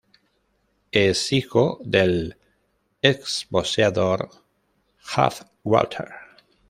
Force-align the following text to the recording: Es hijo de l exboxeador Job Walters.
Es 1.01 1.19
hijo 1.31 1.79
de 1.85 1.99
l 2.01 2.35
exboxeador 3.03 4.31
Job 4.97 5.47
Walters. 5.63 6.15